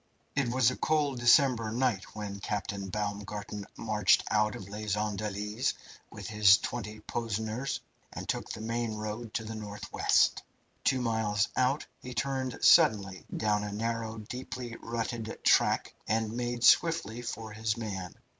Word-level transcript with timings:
It 0.35 0.47
was 0.51 0.71
a 0.71 0.75
cold 0.75 1.19
December 1.19 1.71
night 1.71 2.15
when 2.15 2.39
Captain 2.39 2.89
Baumgarten 2.89 3.67
marched 3.77 4.23
out 4.31 4.55
of 4.55 4.67
Les 4.67 4.95
Andelys 4.95 5.75
with 6.09 6.25
his 6.27 6.57
twenty 6.57 7.01
Poseners, 7.01 7.81
and 8.11 8.27
took 8.27 8.49
the 8.49 8.61
main 8.61 8.95
road 8.95 9.31
to 9.35 9.43
the 9.43 9.53
north 9.53 9.93
west. 9.93 10.41
Two 10.83 11.01
miles 11.01 11.49
out 11.55 11.85
he 12.01 12.15
turned 12.15 12.57
suddenly 12.63 13.27
down 13.37 13.63
a 13.63 13.71
narrow, 13.71 14.17
deeply 14.17 14.75
rutted 14.81 15.37
track, 15.43 15.93
and 16.07 16.31
made 16.33 16.63
swiftly 16.63 17.21
for 17.21 17.51
his 17.51 17.77
man. 17.77 18.15